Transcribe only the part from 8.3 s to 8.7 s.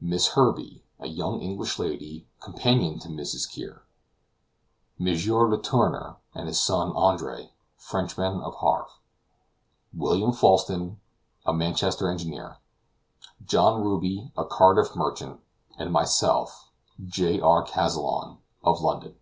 of